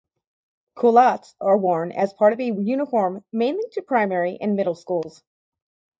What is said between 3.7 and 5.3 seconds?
to primary and middle schools.